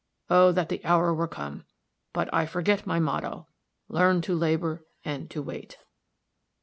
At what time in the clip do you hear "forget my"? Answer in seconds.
2.47-2.99